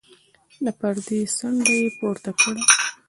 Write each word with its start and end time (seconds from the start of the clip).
د 0.63 0.67
پردې 0.79 1.19
څنډه 1.37 1.73
يې 1.81 1.87
پورته 1.97 2.31
کړه. 2.39 2.61